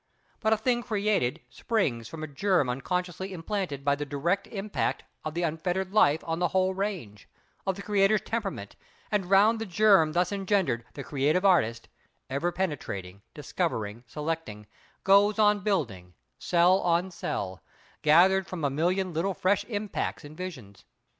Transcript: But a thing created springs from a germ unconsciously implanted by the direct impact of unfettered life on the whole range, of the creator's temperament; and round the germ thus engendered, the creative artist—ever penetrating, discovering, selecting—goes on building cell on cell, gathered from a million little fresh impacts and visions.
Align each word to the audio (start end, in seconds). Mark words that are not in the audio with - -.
But 0.39 0.51
a 0.51 0.57
thing 0.57 0.81
created 0.81 1.41
springs 1.51 2.07
from 2.07 2.23
a 2.23 2.27
germ 2.27 2.71
unconsciously 2.71 3.31
implanted 3.31 3.85
by 3.85 3.93
the 3.93 4.03
direct 4.03 4.47
impact 4.47 5.03
of 5.23 5.37
unfettered 5.37 5.93
life 5.93 6.23
on 6.25 6.39
the 6.39 6.47
whole 6.47 6.73
range, 6.73 7.29
of 7.67 7.75
the 7.75 7.83
creator's 7.83 8.21
temperament; 8.21 8.75
and 9.11 9.29
round 9.29 9.59
the 9.59 9.65
germ 9.67 10.13
thus 10.13 10.31
engendered, 10.31 10.85
the 10.95 11.03
creative 11.03 11.45
artist—ever 11.45 12.51
penetrating, 12.51 13.21
discovering, 13.35 14.03
selecting—goes 14.07 15.37
on 15.37 15.59
building 15.59 16.15
cell 16.39 16.79
on 16.79 17.11
cell, 17.11 17.61
gathered 18.01 18.47
from 18.47 18.63
a 18.63 18.71
million 18.71 19.13
little 19.13 19.35
fresh 19.35 19.63
impacts 19.65 20.25
and 20.25 20.35
visions. 20.35 20.83